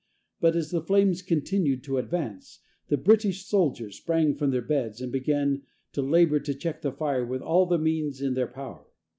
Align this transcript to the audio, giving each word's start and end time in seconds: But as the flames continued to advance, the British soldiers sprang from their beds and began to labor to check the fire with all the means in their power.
But 0.39 0.55
as 0.55 0.71
the 0.71 0.81
flames 0.81 1.21
continued 1.21 1.83
to 1.83 1.99
advance, 1.99 2.61
the 2.87 2.97
British 2.97 3.45
soldiers 3.45 3.97
sprang 3.97 4.33
from 4.33 4.49
their 4.49 4.63
beds 4.63 4.99
and 4.99 5.11
began 5.11 5.61
to 5.93 6.01
labor 6.01 6.39
to 6.39 6.55
check 6.55 6.81
the 6.81 6.91
fire 6.91 7.23
with 7.23 7.43
all 7.43 7.67
the 7.67 7.77
means 7.77 8.19
in 8.19 8.33
their 8.33 8.47
power. 8.47 8.87